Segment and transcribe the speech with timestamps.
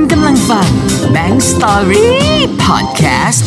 [0.00, 0.68] คุณกำลังฟัง
[1.14, 2.06] Bank Story
[2.64, 3.40] Podcast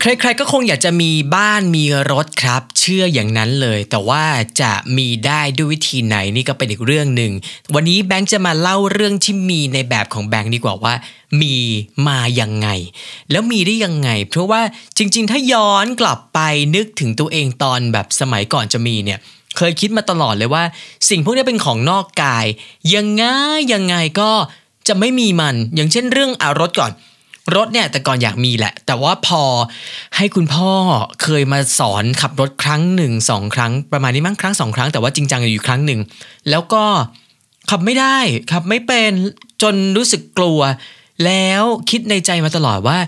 [0.00, 4.24] ใครๆก็คงอยากจะมีบ้านมีรถครับ เชื่ออย่างนั้นเลย แต่ว่า
[4.60, 7.32] จะมีได้ด้วยวิธีไหนนี่ก็เป็นอีกเรื่องหนึ่ง
[7.74, 10.94] วันนี้แบงค์จะมาเล่าเรื่องที่มีในแบบของแบงค์ดีกว่าว่า
[11.42, 11.56] มี
[12.06, 12.68] มายังไง
[13.30, 14.60] แล้วมีได้ยังไง เพราะว่า
[14.98, 16.38] จริง ๆ ถ้าย้อนกลับไป
[16.76, 19.18] นึกถึงตัวเองตอนแบบสมัยก่อนจะมีเนี่ย
[19.56, 20.64] เคยคิดมาตลอดเลยว่า
[21.08, 22.46] สิ่งพวกนี้เป็นของนอกกาย
[22.94, 23.24] ยังไง
[23.72, 24.30] ยังไงก็
[24.88, 26.92] จะไม่มีมัน อย่างเช่นเรื่องอารถก่อน
[27.56, 29.42] รถเนี่ยแต่ก่อนอยากมีแหละ แต่ว่าพอ
[30.16, 30.70] ให้คุณพ่อ
[31.22, 36.00] เคยมาสอนขับรถครั้งหนึ่งสองครั้ง ประมาณนี้มั้งครั้งสองครั้งแต่ว่าจริงจังอยู่ครั้งหนึ่ง
[36.50, 36.84] แล้วก็
[37.70, 38.16] ขับไม่ได้
[38.52, 39.10] ขับไม่เป็น
[39.62, 40.60] จนรู้สึกกลัว
[41.24, 42.98] แล้วคิดในใจมาตลอดว่า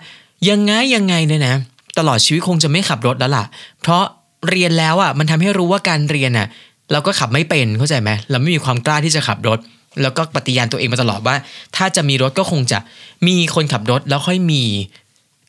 [0.51, 1.57] ยังไงยังไงเนี่ยนะ
[1.99, 3.45] ตลอดชีวิตคงจะไม่ขับรถแล้วล่ะ
[3.83, 4.05] เพราะ
[4.51, 6.47] เรียนแล้วอะมันทำให้รู้ว่าการเรียนอะ
[6.93, 9.59] เราก็ขับไม่เป็นเข้าใจไหมเราไม่มีความกล้าที่จะขับรถ
[10.03, 11.37] แล้วก็ปฏิญาณตัวเองมาตลอดว่า
[11.77, 12.79] ถ้าจะมีรถก็คงจะ
[13.27, 14.63] มีคนขับรถแล้วค่อยมี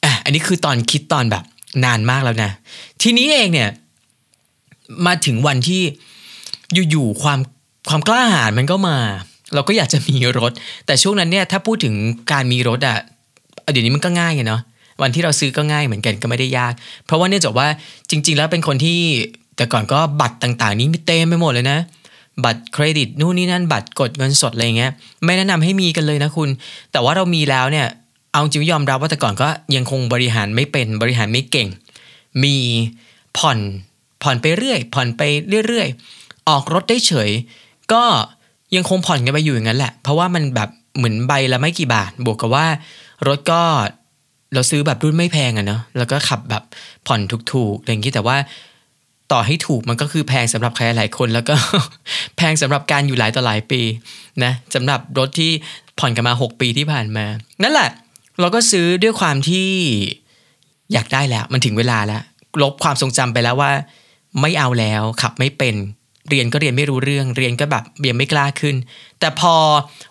[0.03, 1.43] อะอันนี้คือตอนคิดตอนแบบ
[1.85, 2.51] นานมากแล้วนะ
[3.01, 3.69] ทีนี้เองเนี่ย
[5.05, 5.81] มาถึงวันที่
[6.91, 7.39] อยู่ๆความ
[7.89, 8.97] ความกล้าหาญมันก็มา
[9.53, 10.51] เราก็อยากจะมีรถ
[10.85, 11.95] แต่ช่วงนั้นเนี่ยถ้าพูดถึง
[12.31, 12.97] การมีรถอะ
[13.71, 14.61] เดี๋ยวนี้มันก็ง่ายไงเนาะ
[15.01, 16.73] วันที่เราซื้อก็ง่ายเหมือนกันก็ไม่ได้ยาก
[17.05, 17.67] เพราะว่าเนื่องจากว่า
[18.09, 18.99] จริง ๆ แล้วเป็นคนที่
[19.55, 21.79] แต่ก่อนก็บัตรต่าง ๆ นี้มีเต็มไปหมดเลยนะ
[22.43, 24.91] บัตรเครดิตนู่นนี่นั่นบัตรกดเงินสดอะไรเงี้ย
[25.25, 26.49] ไม่แนะนำให้มีกันเลยนะคุณ
[26.91, 27.87] แต่ว่าเรามีแล้วเนี่ย
[28.31, 31.67] เอาจริงยอมรับว่าแต่ก่อนก็ยังคงบริหารไม่เป็นบริหารไม่เก่ง
[32.43, 32.55] มี
[33.37, 33.59] ผ่อน
[34.23, 35.21] ผ่อนไปเรื่อย ผ่อนไป
[35.67, 37.29] เรื่อยๆ ออกรถได้เฉย
[37.93, 38.03] ก็
[38.75, 42.65] ยังคงผ่อนกันไปอยู่อย่างนั้นแหละ เพราะว่ามันแบบเหมือนใบละไม่กี่บาท บวกกับว่า
[43.27, 43.61] รถก็
[44.53, 46.63] เราซื้อแบบรุ่นไม่แพงอะเนาะแล้วก็ขับแบบ
[47.07, 47.19] ผ่อน
[47.51, 48.37] ถูกๆอะไรอย่างนี้แต่ว่า
[49.31, 51.55] ต่อให้ถูกมันก็คือแพงสำหรับใครหลายคน แล้วก็
[52.37, 53.81] แพงสำหรับการอยู่หลายต่อหลายปี
[54.43, 55.51] นะสำหรับรถที่
[55.99, 57.25] ผ่อนกันมา 6 ปีที่ผ่านมา
[57.63, 57.89] นั่นแหละ
[58.39, 59.69] เราก็ซื้อด้วยความที่
[60.93, 62.21] อยากได้แล้ว มันถึงเวลาแล้ว
[62.61, 63.71] ลบความทรงจำไปแล้วว่า
[64.41, 65.75] ไม่เอาแล้วขับไม่เป็น
[66.29, 68.75] เรียนก็เรียนไม่รู้เรื่อง เรียนก็แบบเรียนไม่กล้าขึ้น
[69.19, 69.53] แต่พอ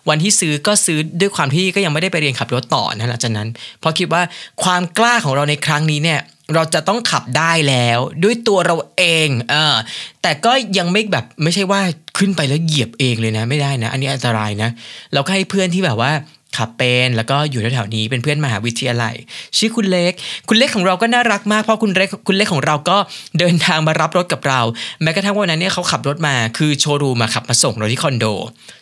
[0.09, 3.49] วันที่ซื้อก็ซื้อด้วยความที่ก็ยังไม่ได้ไปเรียนขับรถต่อนะหลังจากนั้น
[3.79, 4.21] เพราะคิดว่า
[4.63, 6.19] ความกล้าของเราในครั้งนี้เนี่ย
[6.53, 9.75] เราจะต้องขับได้แล้วด้วยตัวเราเองเออ
[10.21, 11.81] แต่ก็ยังไม่แบบไม่ใช่ว่า
[12.17, 14.69] ขึ้นไปแล้วเหยียบเองเลยนะ ไม่ได้นะ อันนี้อันตรายนะ
[15.13, 16.11] เราก็ให้เพื่อนที่แบบว่า
[16.57, 19.15] ขับเป็นแล้วก็อยู่แถวๆนี้เป็นเพื่อนมหาวิทยาลัย
[19.57, 20.13] ชื่อคุณเล็ก
[20.47, 22.97] คุณเล็กของเราก็น่ารักมากเพราะคุณเล็กคุณเล็กของเราก็
[23.39, 24.61] เดินทางมารับรถกับเรา
[25.01, 28.25] แม้กระทั่งวันนั้นเนี่ยเขาขับรถมาคือโชว์รูมมาขับมาส่งเราที่คอนโด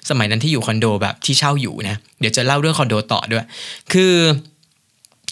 [0.09, 3.45] สมัยนั้นที่อยู่คอนโดแบบที่เช่าอยู่นะ เดี๋ยวจะเล่าเรื่องคอนโดต่อด้วย
[3.93, 4.13] คือ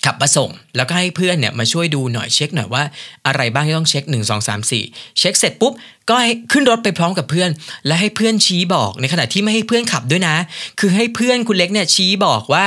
[0.06, 2.84] ขับมาส่ง แล้วก็ให้เพื่อนเนี่ยมาช่วยดูหน่อยเช็คหน่อยว่า
[3.28, 5.74] อะไรบ้างที่ต้องเช็ค 1 2 3 4 เช็คเสร็จปุ๊บ
[6.10, 7.50] ก็ให้ขึ้นรถไปพร้อมกับเพื่อน
[7.88, 10.36] และให้เพื่อนชี้บอกในขณะที่ไม่ให้เพื่อนขับด้วยนะ
[10.80, 12.66] คือให้เพื่อนคุณเล็กเนี่ยชี้บอกว่า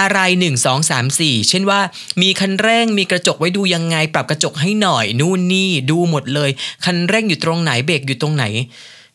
[0.00, 1.80] อะไร 1 2 3 4 เช่นว่า
[2.22, 6.50] มีคันเร่งมีกระจกไว้ดูยังไง ปรับกระจกให้หน่อย นู่นนี่ดูหมดเลย
[6.84, 8.44] คันเร่งอยู่ตรงไหนเบรกอยู่ตรงไหน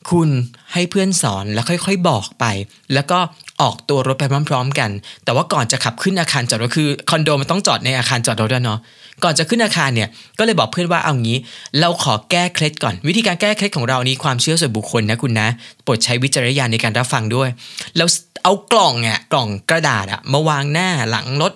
[0.10, 0.30] คุณ
[0.74, 2.46] ให้เพื่อนสอนแล้วค่อยๆบอกไป
[2.94, 3.20] แล้วก็
[3.62, 4.90] ออกตัวรถไปพร้อม ๆ กัน
[5.24, 8.80] แต่ว่าก่อนจะขับขึ้นอาคารจอดรถคือคอนโดมันต้องจอดในอาคารจอดรถด้วยเนาะ
[9.24, 11.38] ก่อนจะขึ้นอาคารเนี่ยก็เลยบอกเพื่อนว่าเอางี้
[11.80, 15.48] เราขอแก้เคล็ดก่อน วิธีการแก้เคล็ดของเรานี้ความเชื่อส่วนบุคคลนะคุณนะ
[15.84, 17.50] โปรดใช้วิจารณญาณในการรับฟังด้วย
[17.98, 18.08] แล้ว
[18.44, 21.54] เอากล่องอะกล่องกระดาษอะมาวางหน้าหลังรถ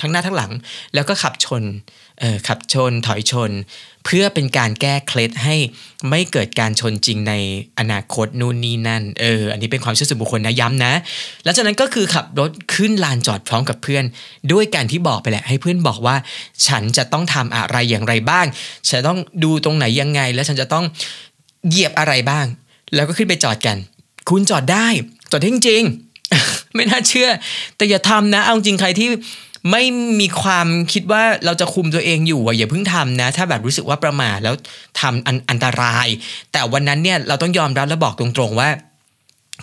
[0.00, 0.50] ทั้งหน้าทั้งหลัง
[0.94, 1.62] แล้วก็ขับชน
[2.48, 3.50] ขับชนถอยชน
[4.04, 5.56] เพื่อเป็นการแก้เคล็ดให้
[6.10, 7.34] ไม่เกิดการชนจริงใน
[7.78, 10.92] อนาคตนู่นนี่นั่นเอออันนี้เป็นความเชื่อส่วนบุคคลนะย้ำนะ
[11.44, 14.04] หลังจากนั้นก็คือขับรถขึ้นลานจอดพร้อมกับเพื่อน
[14.52, 16.16] ด้วยการที่บอกไปแหละ ให้เพื่อนบอกว่า
[16.66, 18.46] ฉันจะต้องทำอะไรอย่างไรบ้าง
[18.88, 20.84] ฉันต้องดูตรงไหนยังไง แล้วฉันจะต้อง
[21.68, 22.46] เหยียบอะไรบ้าง
[22.94, 23.76] แล้วก็ขึ้นไปจอดกัน
[24.30, 24.86] คุณจอดได้
[25.30, 27.28] จอดได้จริงๆไม่น่าเชื่อ
[27.76, 29.08] แต่อย่าทำนะเอาจริงใครที่
[29.70, 29.82] ไม่
[30.20, 34.54] มีความคิดว่าเราจะคุมตัวเองอยู่อย่าเพิ่งทำนะ ถ้าแบบรู้สึกว่าประมาทแล้ว
[35.00, 36.06] ทำอันอันตราย
[36.52, 38.70] แต่วันนั้นเนี่ยเราต้องยอมรับและบอกตรงๆว่า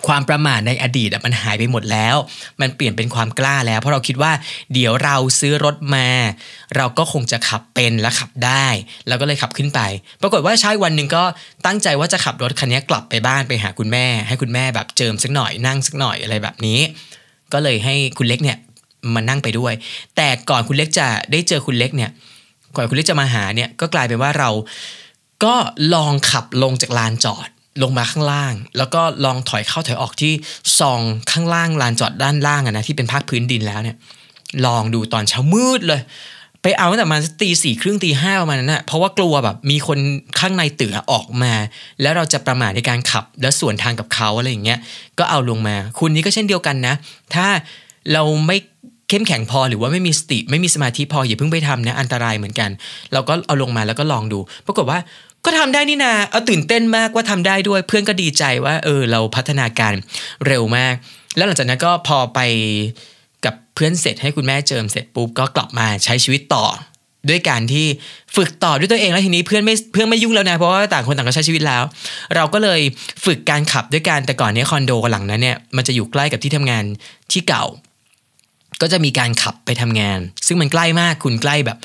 [0.07, 2.15] ความประมาทในอดีตมันหายไปหมดแล้ว
[2.61, 4.31] มันเปลี่ยนเป็นความกล้าแล้ว เพราะเราคิดว่า
[4.73, 6.07] เดี๋ยวเราซื้อรถมา
[6.75, 8.67] เราก็คงจะขับเป็นและขับได้
[9.07, 9.79] แล้วก็เลยขับขึ้นไป
[10.21, 11.23] ปรากฏว่าใช้วันหนึ่งก็
[11.65, 16.79] ตั้งใจว่าจะขับรถคันนี้กลับไปบ้านไปหาคุณแม่ ให้คุณแม่แบบเจิมสักหน่อยนั่งสักหน่อยอะไรแบบนี้
[17.53, 18.57] ก็เลยให้คุณเล็กเนี่ย
[19.15, 19.73] มานั่งไปด้วย
[20.15, 22.11] แต่ก่อนคุณเล็กจะได้เจอคุณเล็กเนี่ย
[22.75, 24.49] ก่อนคุณเล็กจะมาหาเนี่ยก็กลายเป็นว่าเรา
[25.43, 25.55] ก็
[25.93, 27.49] ลองขับลงจากลานจอด
[27.81, 30.33] ลงมาข้างล่าง แล้วก็ลองถอยเข้าถอยออกที่
[30.79, 33.95] ซองข้างล่างลานจอดด้านล่างอะนะที่เป็นภาคพื้นดินแล้วเนี่ย
[34.65, 36.01] ลองดูตอนเช้ามืดเลย
[36.61, 39.99] ไปเอาตั้งแต่มาตีสี่ครึ่งตีห้าประมาณนั้นนะเพราะว่ากลัวแบบมีคน
[40.39, 41.53] ข้างในตึกออกมา
[42.01, 44.79] แล้วเราจะประมาทในการขับ แล้วส่วนทางกับเขาอะไรอย่างเงี้ย
[45.19, 46.95] ก็เอาลงมา คุณนี้ก็เช่นเดียวกันนะ
[47.35, 47.47] ถ้า
[48.13, 48.57] เราไม่
[49.09, 52.69] เข้มแข็งพอหรือว่าไม่มีสติไม่มีสมาธิพออย่าเพิ่งไปทำนะอันตรายเหมือนกัน
[53.13, 54.99] เราก็เอาลงมาแล้วก็ลองดู ปรากฏว่า
[55.45, 59.93] ก็ทำได้นี่นาเอาตื่นเต้นมากว่าทำได้ด้วย เพื่อนก็ดีใจว่า เออ เราพัฒนาการ
[60.47, 60.93] เร็วมาก
[61.35, 62.39] แล้วหลังจากนั้นก็พอไป
[63.45, 66.65] กับเพื่อนเสร็จให้คุณแม่เจิมเสร็จปุ๊บก็กลับมาใช้ชีวิตต่อ
[67.29, 67.85] ด้วยการที่
[68.35, 71.83] ฝึกต่อด้วยตัวเองแล้วทีนี้เพื่อนไม่เพื่อนไม่ยุ่งแล้วนะเพราะว่าต่างคนต่างก็ใช้ชีวิตแล้ว
[72.35, 72.81] เราก็เลย
[73.25, 76.83] ฝึกการขับด้วยการแต่ก่อนเนี้คอนโดหลังนั้นเนี่ยมันจะอยู่ใกล้กับที่ทำงาน
[77.31, 77.65] ที่เก่า
[78.81, 81.77] ก็จะมีการขับไปทำงาน ซึ่งมันใกล้มากคุณใกล้แบบ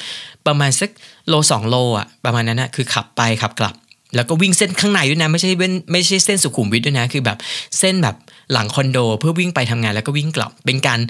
[0.47, 0.91] ประมาณสัก
[1.29, 3.75] โลสองโลอะประมาณนั้นนะคือขับไปขับกลับ
[4.15, 7.39] แล้วก็วิ่งเส้นข้างในด้วยนะ ไม่ใช่เว้นไม่ใช่เส้นสุขุมวิทด้วยนะ คือแบบ
[7.79, 8.17] เส้นแบบ
[8.53, 11.01] หลังคอนโด เพื่อวิ่งไปทำงานแล้วก็วิ่งกลับ เป็นการ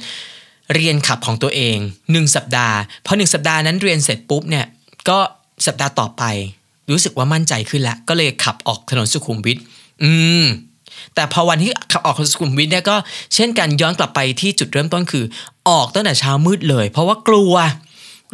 [0.74, 1.76] เรียนขับของตัวเอง
[2.12, 4.66] หนึ่งสัปดาห์พอหนึ่งสัปดาห์นั้นเรียนเสร็จปุ๊บเนี่ย
[5.08, 5.18] ก็
[5.66, 6.22] สัปดาห์ต่อไป
[6.90, 9.58] รู้สึกว่ามั่นใจขึ้นแล้ว ก็เลยขับออกถนนสุขุมวิท
[10.02, 10.12] อื
[10.42, 10.44] ม
[11.14, 12.96] แต่พอวันที่ ขับออกสุขุมวิทเนี่ยก็
[13.34, 15.24] เช่นกันย้อนกลับไปที่จุดเริ่มต้นคือ
[15.68, 17.54] ออกตั้งแต่เช้ามืดเลย เพราะว่ากลัว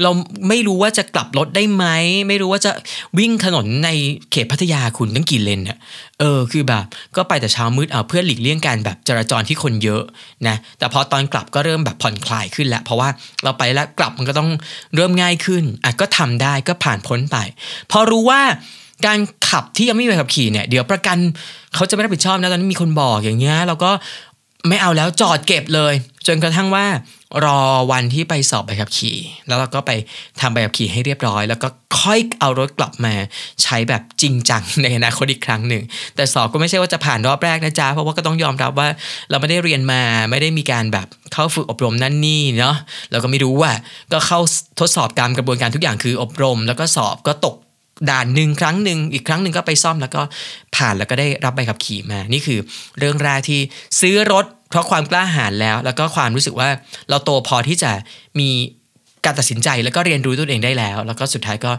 [0.02, 0.10] เรา
[0.48, 1.84] ไม่รู้ว่าจะกลับรถได้ไหม
[2.28, 2.70] ไม่รู้ว่าจะ
[3.18, 3.90] วิ่งถนนใน
[4.30, 5.78] เขตพัทยาคุณตั้งกี่เลนเนี่ย
[6.20, 6.84] เออคือแบบ
[7.16, 10.02] ก็ไปแต่เช้ามืดเอาเพื่อหลีกเลี่ยงการแบบจราจรที่คนเยอะ
[10.46, 13.08] นะแต่พอตอนกลับก็เริ่มแบบผ่อนคลายขึ้นแล้วเพราะว่า
[13.42, 14.50] เราไปแล้วกลับมันก็ต้อง
[14.94, 17.36] เริ่มง่ายขึ้นอะก็ทำได้ก็ผ่านพ้นไป
[17.90, 18.40] พอรู้ว่า
[19.06, 21.18] การขับที่ยังไม่มีใบขับขี่เนี่ยเดี๋ยวประกัน
[21.74, 23.90] เขาจะไม่รับผิดชอบนะตอนนี้มีคนบอกอย่างเงี้ยเราก็
[24.68, 25.94] ไม่เอาแล้วจอดเก็บเลย
[26.26, 26.86] จนกระทั่งว่า
[27.44, 27.60] รอ
[27.90, 29.16] วันที่ไปสอบใบขับขี่
[29.46, 29.90] แล้วเราก็ไป
[30.40, 31.68] ทำใบขับขี่ให้เรียบร้อย แล้วก็
[32.00, 33.14] ค่อยเอารถกลับมา
[33.62, 35.82] ใช้แบบจริงจังในอนาคตอีกครั้งหนึ่ง
[36.16, 38.88] แต่สอบก็ไม่ใช่ว่าจะผ่านรอบแรกนะจ๊ะเพราะว่าก็ต้องยอมรับว่า
[39.30, 42.76] เราไม่ได้เรียนมาไม่ได้มีการแบบเข้าฝึกอบรมนั่นนี่เนาะ
[43.10, 43.72] เราก็ไม่รู้ว่า
[44.12, 44.40] ก็เข้า
[44.80, 47.56] ทดสอบตามกระบวนการทุกอย่างคืออบรม แล้วก็สอบก็ตก
[48.10, 50.22] ด่านหนึ่งครั้งหนึ่งอีกครั้งหนึ่งก็ไปซ่อมแล้วก็
[50.76, 52.58] ผ่านแล้วก็ได้รับใบขับขี่มา นี่คือ
[52.98, 53.60] เรื่องแรกที่
[54.00, 56.68] ซื้อรถ เพราะความกล้าหาญแล้ว แล้วก็ความรู้สึกว่า
[57.10, 57.90] เราโตพอที่จะ
[58.40, 58.48] มี
[59.24, 61.72] การตัดสินใจแล้วก็เรียนรู้ตัวเองได้แล้ว แล้วก็สุดท้ายก็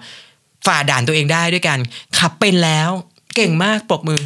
[0.66, 1.80] ฝ่าด่านตัวเองได้ด้วยการ
[2.19, 2.90] ขับเป็นแล้ว
[3.36, 4.22] เก่งมากปรบมือ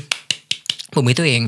[0.94, 1.42] ปรบมือตัวเอง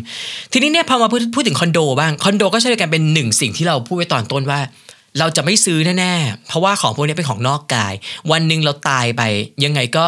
[0.51, 4.59] ทีนี้เนี่ยพอมาพูดถึงคอนโดบ้างคอนโดก็ใช่วยกันเป็นหนึ่งสิ่งที่เราพูดไว้ตอนต้นว่า
[5.19, 7.93] เราจะไม่ซื้อแน่ๆเพราะว่าของพวกนี้เป็นของนอกกาย
[8.31, 9.21] วันหนึ่งเราตายไป
[9.63, 10.05] ยังไงก็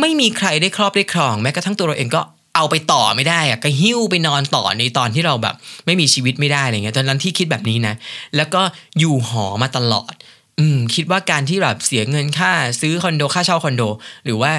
[0.00, 2.20] ไม่มีใครได้ครอบได้ครอง แม้กระทั่งตัวเราเองก็
[2.56, 5.54] เอาไปต่อไม่ได้อะก็หิ้วไปนอนต่อในตอนที่เราแบบ
[5.86, 7.94] ไม่มีชีวิตไม่ได้อะไรเงี้ยตอนนั้นที่คิดแบบนี้นะ
[8.36, 8.62] แล้วก็
[8.98, 10.14] อยู่หอมาตลอด
[10.58, 13.82] อืมคิดว่าการที่แบบเสียเงินค่าซื้อคอนโดค่าเช่าคอนโด
[14.24, 14.52] หรือว่า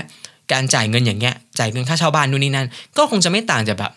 [0.51, 2.67] การจ่ายเงินอย่างเงี้ย จ่ายเงินค่าเช่าบ้านนู่นนี่นั่น
[2.97, 3.91] ก็คงจะไม่ต่างจากแบบ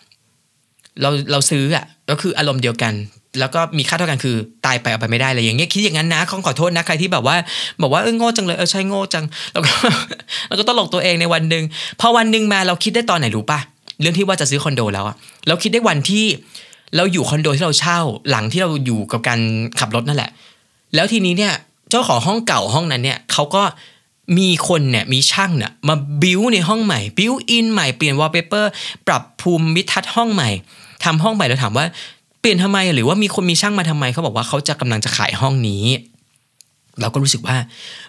[1.01, 2.93] เราเราซื้ออะก็คืออารมณ์เดียวกัน
[3.39, 4.35] แล้วก็มีค่าเท่ากันคือ
[4.65, 7.35] ตายไปเอาไปไม่ได้เลยอย่างเงี้ยคิดอย่างนั้นนะขอขอโทษนะใครที่แบบว่า
[7.81, 9.71] บอกว่าเออโง่จังเลยเออใช่โง่จัง แล้วก็
[10.47, 11.63] แล้วก็ตลกตัวเองในวันหนึ่ง
[11.99, 13.59] พอวันหนึ่งมาเราคิดได้ตอนไหนรู้ปะ
[14.01, 15.15] เรื่องที่ว่าจะซื้อคอนโดแล้วอะ
[15.47, 16.25] เราคิดได้วันที่
[16.95, 17.99] เราอยู่คอนโดที่เราเช่า
[18.29, 19.39] หลังที่เราอยู่กับการ
[19.79, 20.31] ขับรถนั่นแหละ
[20.95, 21.53] แล้วทีนี้เนี่ย
[21.89, 23.63] เจ้าของห้องเก่าห้องนั้นเนี่ยเขาก็
[24.37, 28.71] มีคนเนี่ยมีช่างเนี่ยมา built-in ห้องใหม่ built-in ใหม่เปลี่ยนวอลเปเปอร์
[29.07, 30.49] ปรับภูมิทัศน์ห้องใหม่
[31.03, 31.85] ทำห้องใหม่แล้วถามว่า
[32.41, 35.85] เปลี่ยนทำไมหรือว่ามีคนมีช่างมาทำไมเขาบอกว่าเขาจะกำลังจะขายห้องนี้
[37.01, 37.57] เราก็รู้สึกว่า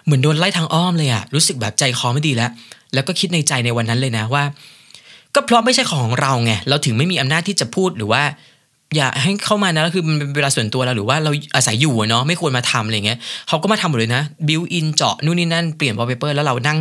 [0.05, 2.51] เหมือนโดนไล่ทางอ้อมเลยอะรู้สึกแบบใจคอไม่ดีแล้ว
[2.93, 4.43] แล้วก็คิดในใจในวันนั้นเลยนะว่า
[5.35, 8.23] ก็เพราะไม่ใช่ของเราไงเราถึงไม่มีอำนาจที่จะพูดหรือว่า
[8.95, 16.77] อย่าให้เข้ามานะคือมันเป็นเวลาส่วนตัวเราหรือว่าเราอาศัยอยู่เนาะไม่ควรมาทำอะไรเงี้ยเขาก็มาทำหมดเลยนะ built-in เจาะนู่นนี่นั่นเปลี่ยนวอลเปเปอร์แล้วเรานั่ง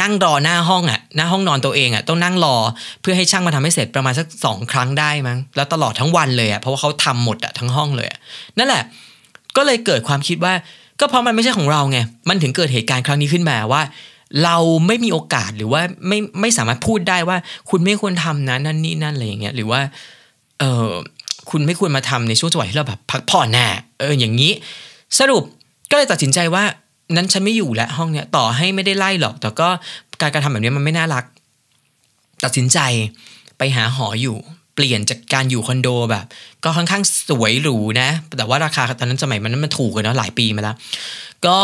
[0.00, 2.56] นั่งรอหน้าห้องอะหน้าห้องนอนตัวเองอะต้องนั่งรอ
[3.00, 8.18] เพื่อให้ช่างมาทำให้เสร็จประมาณสักสองครั้งได้มั้งแล้วตลอดทั้งวันเลยอะเพราะว่าเขาทำหมดอะทั้งห้องเลยอะ
[8.58, 8.82] นั่นแหละ
[9.56, 10.52] ก็เลยเกิดความคิดว่า
[11.00, 11.98] ก็เพราะมันไม่ใช่ของเราไง
[12.28, 13.82] มันถึงเกิดเหตุการณ์ครั้งนี้ขึ้นมาว่า
[14.44, 17.36] เราไม่มีโอกาสหรือว่าไม่ไม่สามารถพูดได้ว่า
[17.70, 19.80] คุณไม่ควรทำนะนั่นนี่นั่นอะไรอย่างเงี้ยหรือว่า
[20.60, 20.90] เออ
[21.50, 23.66] คุณไม่ควรมาทำในช่วงจังหวะที่เราแบบพักผ่อนแน่
[24.00, 24.52] เอออย่างนี้
[25.18, 25.42] สรุป
[25.90, 26.64] ก็เลยตัดสินใจว่า
[27.16, 29.68] นั้นฉันไม่อยู่แล้วห้องเนี้ยต่อให้ไม่ได้ไล่หรอก แต่ก็
[30.20, 31.24] การกระทำแบบนี้มันไม่น่ารัก
[32.44, 32.78] ตัดสินใจ
[33.58, 34.36] ไปหาหออยู่
[34.74, 36.24] เปลี่ยนจากการอยู่คอนโดแบบ
[36.64, 40.76] ก็ค่อนข้างสวยหรูนะ แต่ว่าราคาตอนนั้นสมัยมันนั้นมันถูกกันเนาะหลายปีมาแล้ว
[41.46, 41.58] ก็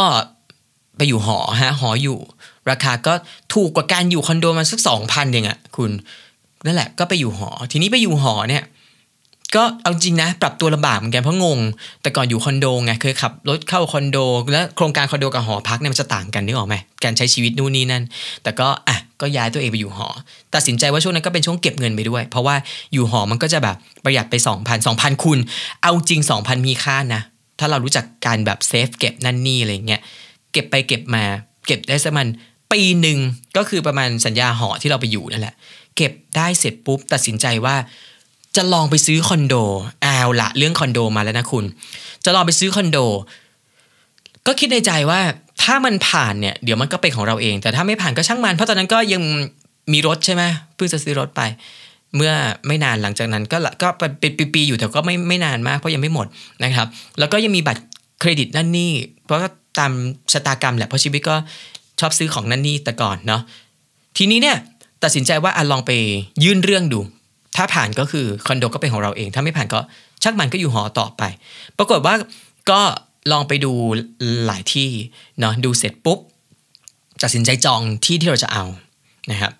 [0.96, 2.18] ไปอยู่หอฮะหออยู่
[2.70, 3.12] ราคาก็
[3.54, 5.90] ถูกกว่าการอยู่คอนโดมาสักสองพันเองอะคุณ
[6.66, 8.64] นั่นแหละก็ไปอยู่หอ ทีนี้ไปอยู่หอเนี่ย
[9.56, 11.58] ก็เอาจริงนะ ปรับตัวลำบากเหมือนกันเพราะงง
[12.02, 14.18] แต่ก่อนอยู่คอนโดไงเคยขับรถเข้าคอนโด
[14.52, 18.02] แล้วโครงการคอนโดกับหอพักเนี่ยมันจะต่างกันนึกออกไหมการใช้ชีวิตนู่นนี่นั่น
[18.42, 20.08] แต่ก็อะก็ย้ายตัวเองไปอยู่หอ
[20.54, 22.56] ตัดสินใจว่าช่วงนั้นก็เป็นช่วงเก็บเงินไปด้วย เพราะว่า
[22.92, 25.38] อยู่หอมันก็จะแบบประหยัดไป 2,000 2,000คุณ
[25.82, 27.22] เอาจริง 2,000 มีค่านะ
[27.58, 30.00] ถ้าเรารู้จักการแบบเซฟเก็บนั่นนี่อะไรเงี้ย
[30.52, 31.24] เก็บไปเก็บมา
[31.66, 32.28] เก็บได้สักมัน
[32.72, 33.18] ปีหนึ่ง
[33.56, 35.54] ก็คือประมาณสัญญาหอที่เราไปอยู่นั่นแหละ
[35.96, 37.76] เก็บได้เสร็จปุ๊บตัดสินใจว่า
[38.56, 39.54] จะลองไปซื้อคอนโด
[40.02, 41.64] เอาละเรื่องคอนโดมาแล้วนะคุณ
[42.24, 42.98] จะลองไปซื้อคอนโด
[44.46, 45.20] ก็คิดในใจว่า
[45.62, 49.22] ถ้ามันผ่านเนี่ยเดี๋ยวมันก็เป็นของเราเอง แต่ถ้าไม่ผ่านก็ช่างมันเพราะตอนนั้นก็ยัง
[49.92, 50.42] มีรถใช่ไหม
[50.74, 51.42] เพิ่งจะซื้อรถไป
[52.16, 52.32] เมื่อ
[52.66, 53.88] ไม่นานหลังจากนั้นก็ก็
[54.20, 56.26] เป็นปีๆอยู่แต่ก็ไม่ไม่นานมากเพราะยังไม่หมด
[56.64, 56.86] นะครับ
[57.18, 57.82] แล้วก็ยังมีบัตร
[58.20, 58.92] เครดิตนั่นนี่
[59.24, 59.38] เพราะ
[59.78, 59.92] ตาม
[60.32, 61.36] ชะตากรรมแหละเพราะชีวิตก็
[62.00, 63.42] ชอบซื้อของนั่นนี่แต่ก่อนเนาะ
[64.16, 64.56] ทีนี้เนี่ย
[65.02, 65.90] ตัดสินใจว่าอลองไป
[66.44, 67.00] ยื่นเรื่องดู
[67.56, 69.80] ถ้าผ่านก็คือคอนโดก็เป็นของเราเอง ถ้าไม่ผ่านก็
[70.22, 71.22] ชักมันก็อยู่หอต่อไป
[71.78, 72.14] ปรากฏว่า
[72.70, 72.80] ก็
[73.32, 73.72] ลองไปดู
[74.46, 74.90] หลายที่
[75.40, 76.18] เนาะดูเสร็จปุ๊บ
[77.22, 78.64] ตัดสินใจจองที่ที่เราจะเอา
[79.30, 79.52] นะครับ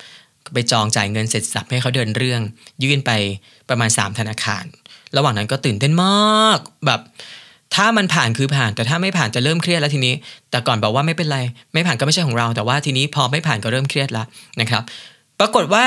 [0.55, 2.41] ไปจองจ่ายเงินเสร็จสับให้เขาเดินเรื่อง
[2.83, 3.11] ยื่นไป
[3.69, 4.65] ประมาณ 3 ธนาคาร
[5.17, 7.01] ระหว่างนั้นก็ตื่นเต้นมากแบบ
[7.75, 10.15] ถ้ามันผ่านคือผ่าน แต่ถ้าไม่ผ่านจะเริ่มเครียดแล้วทีนี้
[10.51, 11.39] แต่ก่อนบอกว่าไม่เป็นไร
[11.75, 14.27] ไม่ผ่านก็ไม่ใช่ของเรา แต่ว่าทีนี้พอไม่ผ่านก็เริ่มเครียดแล้ว
[14.61, 14.83] นะครับ
[15.41, 15.85] ปรากฏว่า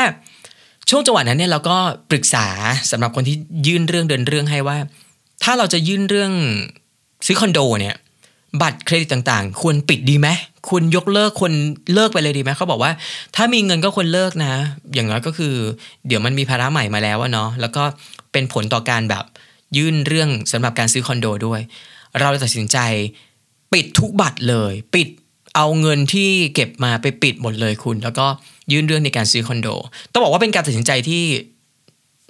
[0.89, 1.77] ช่วงจังหวะนั้นเนี่ยเราก็
[2.09, 2.47] ปรึกษา
[2.91, 3.35] สำหรับคนที่
[3.67, 4.77] ยื่นเรื่องเดินเรื่องให้ว่า
[5.43, 6.31] ถ้าเราจะยื่นเรื่อง
[7.25, 7.95] ซื้อคอนโดเนี่ย
[8.61, 10.27] บัตรเครดิตต่างๆ ควรปิดดีไหม
[10.67, 11.53] ควรยกเลิกควร
[11.93, 12.91] เลิกไปเลยดีไหมเขาบอกว่า
[13.35, 14.53] ถ้ามีเงินก็ควรเลิกนะ
[14.93, 15.53] อย่างน้อยก็คือ
[16.07, 17.83] เดี๋ยวมันมีภาระใหม่มาแล้วเนาะแล้วก็
[18.31, 19.25] เป็นผลต่อการแบบ
[19.77, 21.61] ยื่นเรื่องสำหรับการซื้อคอนโดด้วย
[22.19, 22.77] เราตัดสินใจ
[23.73, 25.07] ปิดทุกบัตรเลย ปิด
[25.55, 28.27] เอาเงินที่เก็บมาไปปิดหมดเลยคุณ แล้วก็
[28.71, 29.67] ยื่นเรื่องในการซื้อคอนโด
[30.11, 31.23] ต้องบอกว่าเป็นการตัดสินใจที่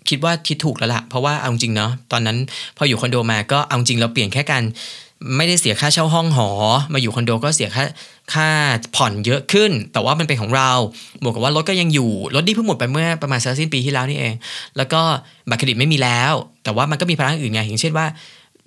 [0.10, 2.38] คิดว่าคิดถูกแล้วละ่ะ เพราะว่าเอาจริงเนาะตอนนั้น
[2.78, 4.64] พออยู่คอนโดมาก็เอาจริงเราเปลี่ยนแค่การ
[5.38, 6.50] ไม่ได้เสียค่าเช่าห้องหอ
[6.94, 7.84] มาอยู่คอนโดก็เสียค่า
[8.34, 8.48] ค่า
[8.96, 10.72] ผ่อนเยอะขึ้น แต่ว่ามันเป็นของเรา
[11.24, 14.34] บวกกับว่ารถก็ยังอยู่ รถที่เพิ่งหมดไปเมื่อประมาณสักสิ้นปีที่แล้วนี่เอง
[14.78, 15.02] แล้วก็
[15.50, 18.06] บัตรเครดิตไม่มีแล้ว แต่ว่ามันก็มีภาระอื่นไงอย่างเช่นว่า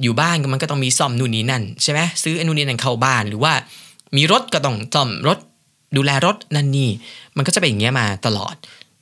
[0.02, 3.52] อยู่บ้านมันก็ต้องมีซ่อมนู่นนี่นั่นใช่ไหมซื้อไอ้นู่นนี่นั่นเข้าบ้านหรือว่า
[4.16, 5.38] มีรถก็ต้องซ่อมรถ
[5.96, 6.90] ดูแลรถนั่นนี่
[7.36, 8.54] มันก็จะเป็นอย่างเงี้ยมาตลอด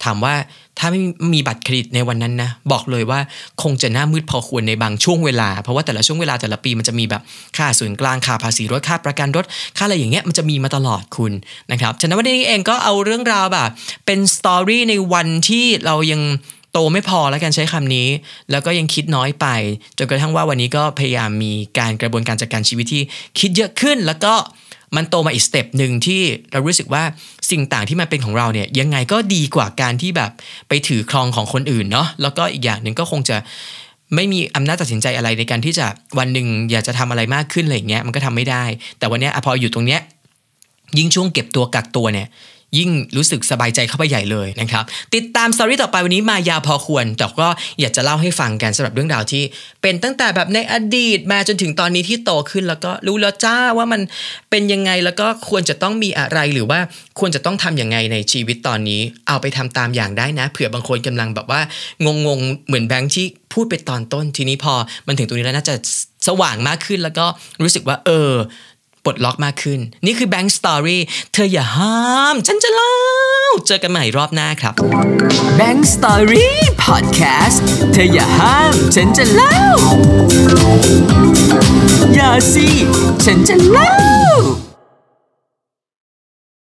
[0.05, 0.35] ถามว่า
[0.79, 1.01] ถ้าไม่
[1.35, 3.21] มีบัตรเครดิตในวันนั้นนะบอกเลยว่า
[3.63, 7.23] คงจะหน้ามืดพอควรในบางช่วงเวลา เพราะว่าแต่ละช่วงเวลาแต่ละปีมันจะมีแบบ
[7.57, 9.45] ค่าส่วนกลางค่าภาษีรถค่าประกันรถ
[9.77, 11.33] ค่าอะไรอย่างเงี้ยมันจะมีมาตลอดคุณ
[11.73, 13.71] นะครับฉะนั้นวันนี้เองก็เอาเรื่องราวแบบ
[14.07, 16.23] เป็นสตอรี่ในวันที่เรายัง
[16.73, 18.09] โตไม่พอแล้วกันใช้คำนี้
[18.51, 19.47] แล้วก็ยังคิดน้อยไป
[19.99, 23.03] จนกระทั่งว่าวันนี้ก็พยายามมีการกระบวนการจัดการชีวิตที่
[23.39, 24.35] คิดเยอะขึ้นแล้วก็
[24.97, 26.23] มันโตมาอีก step หนึ่งที่
[26.53, 27.03] เรารู้สึกว่า
[27.51, 30.31] สิ่งต่างที่มันเป็นของเราเนี่ยยังไงก็ดีกว่าการที่แบบ
[30.69, 33.37] ไปถือครองของคนอื่นเนาะแล้วก็อีกอย่างหนึ่งก็คงจะ
[34.15, 35.87] ไม่มีอำนาจตัดสินใจอะไรในการที่จะ
[36.19, 38.65] วันหนึ่งอยากจะทำอะไรมากขึ้นอะไรเงี้ยมันก็ทำไม่ได้
[38.99, 40.01] แต่วันนี้พออยู่ตรงเนี้ย
[40.99, 42.29] ยิ่งช่วงเก็บตัวกักตัวเนี่ย
[42.79, 47.49] ยิ่งรู้สึกสบายใจเข้าไปใหญ่เลยนะครับ ติดตาม story ต่อไปวันนี้มายาวพอควร แต่ก็
[47.81, 49.43] อยากจะเล่าให้ฟังกันสำหรับเรื่องราวที่
[49.83, 54.01] เป็นตั้งแต่แบบในอดีตมาจนถึงตอนนี้ที่โตขึ้นแล้วก็รู้แล้วจ้าว่ามัน
[54.51, 56.81] เป็นยังไงแล้วก็ควรจะต้องมีอะไรหรือว่า
[57.21, 61.61] ควรจะต้องทํำยังไงในชีวิตตอนนี้ เอาไปทำตามอย่างได้นะ เผื่อบางคนกำลังแบบว่า
[62.05, 62.09] ง
[62.39, 64.75] งๆเหมือนแบงค์ที่พูดไปตอนต้นทีนี้พอ
[65.07, 65.75] มันถึงตรงนี้แล้วน่าจะ
[66.29, 67.27] สว่างมากขึ้นแล้วก็
[67.63, 68.33] รู้สึกว่าเออ
[69.07, 70.99] ปลดล็อกมากขึ้น นี่คือ Bank Story
[71.33, 72.01] เธออย่าห้า
[72.33, 72.95] ม ฉันจะเล่า
[73.67, 74.75] เจอกันใหม่รอบหน้าครับ
[75.59, 76.49] Bank Story
[76.87, 77.59] Podcast
[77.93, 79.59] เธออย่าห้าม ฉันจะเล่า
[82.15, 82.69] อย่าสิ
[83.25, 83.95] ฉันจะเล่า